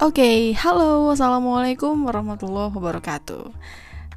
[0.00, 3.52] Oke, okay, halo, assalamualaikum warahmatullahi wabarakatuh.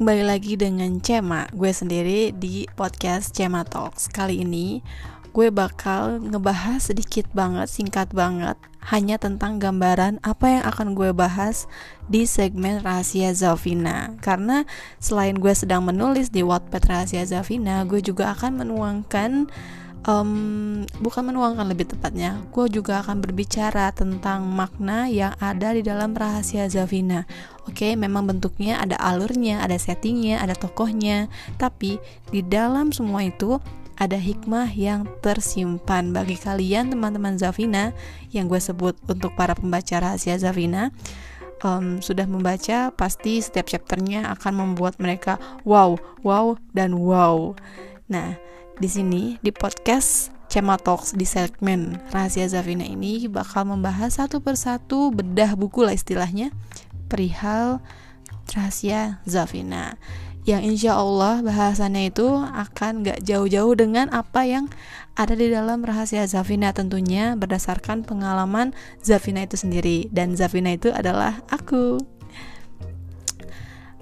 [0.00, 4.08] Kembali lagi dengan Cema, gue sendiri di podcast Cema Talks.
[4.08, 4.80] Kali ini
[5.36, 8.56] gue bakal ngebahas sedikit banget, singkat banget,
[8.88, 11.68] hanya tentang gambaran apa yang akan gue bahas
[12.08, 14.16] di segmen Rahasia Zafina.
[14.24, 14.64] Karena
[14.96, 19.52] selain gue sedang menulis di Wattpad Rahasia Zafina, gue juga akan menuangkan
[20.06, 26.14] um, bukan menuangkan lebih tepatnya, gue juga akan berbicara tentang makna yang ada di dalam
[26.14, 27.26] rahasia Zavina.
[27.66, 31.26] Oke, okay, memang bentuknya ada alurnya, ada settingnya, ada tokohnya,
[31.58, 31.98] tapi
[32.30, 33.58] di dalam semua itu
[33.96, 37.96] ada hikmah yang tersimpan bagi kalian teman-teman Zavina
[38.30, 40.94] yang gue sebut untuk para pembaca rahasia Zavina.
[41.64, 47.56] Um, sudah membaca pasti setiap chapternya akan membuat mereka wow, wow, dan wow.
[48.12, 48.36] Nah,
[48.76, 55.08] di sini di podcast Cema Talks di segmen Rahasia Zavina ini bakal membahas satu persatu
[55.16, 56.52] bedah buku lah istilahnya
[57.08, 57.80] perihal
[58.52, 59.96] rahasia Zavina
[60.44, 64.68] yang insya Allah bahasannya itu akan gak jauh-jauh dengan apa yang
[65.16, 71.42] ada di dalam rahasia Zafina tentunya berdasarkan pengalaman Zafina itu sendiri dan Zafina itu adalah
[71.50, 71.98] aku.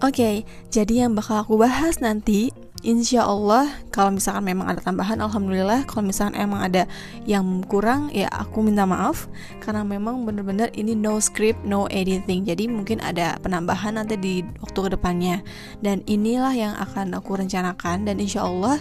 [0.04, 0.36] Oke, okay,
[0.68, 2.52] jadi yang bakal aku bahas nanti
[2.84, 5.88] insya Allah kalau misalkan memang ada tambahan alhamdulillah.
[5.88, 6.84] Kalau misalkan emang ada
[7.24, 9.26] yang kurang ya aku minta maaf.
[9.64, 12.44] Karena memang bener-bener ini no script no editing.
[12.44, 15.40] Jadi mungkin ada penambahan nanti di waktu ke depannya
[15.80, 18.04] dan inilah yang akan aku rencanakan.
[18.04, 18.78] Dan insya Allah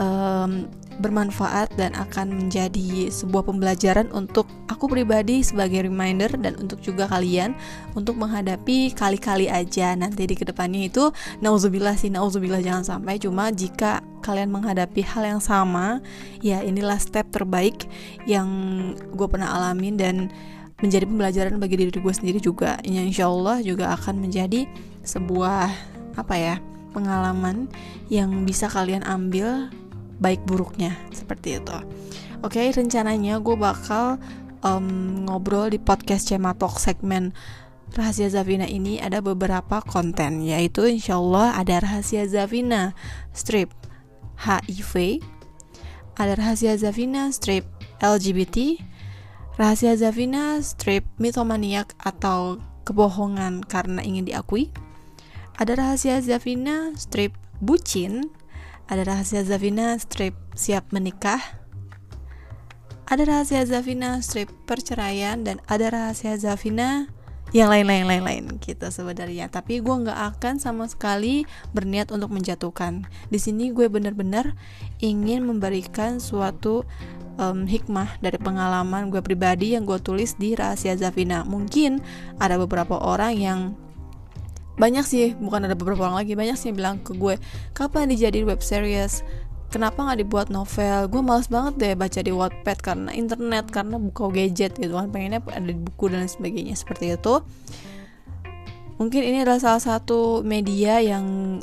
[0.00, 0.66] um,
[1.00, 7.54] bermanfaat dan akan menjadi sebuah pembelajaran untuk aku pribadi sebagai reminder dan untuk juga kalian
[7.96, 13.16] untuk menghadapi kali-kali aja nanti di ke depannya itu nauzubillah sih nauzubillah jangan sampai.
[13.22, 16.02] Cuma jika kalian menghadapi hal yang sama
[16.44, 17.86] ya inilah step terbaik
[18.28, 18.48] yang
[19.14, 20.16] gue pernah alamin dan
[20.82, 22.76] menjadi pembelajaran bagi diri gue sendiri juga.
[22.82, 24.66] Yang insya Allah juga akan menjadi
[25.06, 25.70] sebuah
[26.18, 26.56] apa ya
[26.92, 27.72] pengalaman
[28.12, 29.72] yang bisa kalian ambil
[30.18, 31.78] baik buruknya seperti itu.
[32.42, 34.18] Oke okay, rencananya gue bakal
[34.66, 37.30] um, ngobrol di podcast Cematok segmen
[37.92, 42.96] Rahasia Zavina ini ada beberapa konten yaitu insya Allah ada Rahasia Zavina
[43.36, 43.68] strip
[44.40, 45.20] HIV
[46.16, 47.68] ada Rahasia Zavina strip
[48.00, 48.80] LGBT
[49.60, 52.56] Rahasia Zavina strip mitomaniak atau
[52.88, 54.72] kebohongan karena ingin diakui
[55.60, 58.32] ada Rahasia Zavina strip bucin
[58.92, 61.40] ada rahasia Zavina strip siap menikah.
[63.08, 67.08] Ada rahasia Zavina strip perceraian dan ada rahasia Zavina
[67.56, 69.48] yang lain-lain lain-lain gitu sebenarnya.
[69.48, 73.08] Tapi gue nggak akan sama sekali berniat untuk menjatuhkan.
[73.32, 74.52] Di sini gue bener-bener
[75.00, 76.84] ingin memberikan suatu
[77.40, 81.48] um, hikmah dari pengalaman gue pribadi yang gue tulis di rahasia Zavina.
[81.48, 82.04] Mungkin
[82.36, 83.60] ada beberapa orang yang
[84.76, 87.36] banyak sih bukan ada beberapa orang lagi banyak sih yang bilang ke gue
[87.76, 89.20] kapan dijadiin web series?
[89.72, 91.08] Kenapa nggak dibuat novel?
[91.08, 95.40] Gue males banget deh baca di Wattpad karena internet karena buka gadget gitu kan pengennya
[95.48, 96.76] ada di buku dan sebagainya.
[96.76, 97.40] Seperti itu.
[99.00, 101.58] Mungkin ini adalah salah satu media yang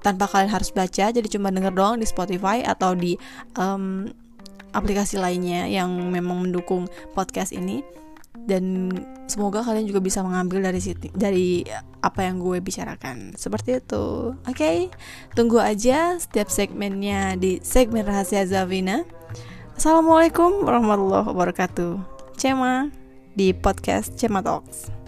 [0.00, 3.20] tanpa kalian harus baca jadi cuma denger doang di Spotify atau di
[3.60, 4.08] um,
[4.72, 7.84] aplikasi lainnya yang memang mendukung podcast ini
[8.46, 8.94] dan
[9.26, 11.66] semoga kalian juga bisa mengambil dari situ dari
[12.00, 13.34] apa yang gue bicarakan.
[13.34, 14.34] Seperti itu.
[14.46, 14.76] Oke okay?
[15.34, 19.02] tunggu aja setiap segmennya di segmen rahasia Zavina.
[19.74, 21.92] Assalamualaikum warahmatullahi wabarakatuh.
[22.36, 22.88] Cema
[23.34, 24.99] di podcast Cema Talks